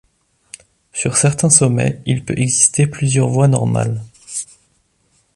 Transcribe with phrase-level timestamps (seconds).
[0.93, 4.01] Sur certains sommets, il peut exister plusieurs voies normales.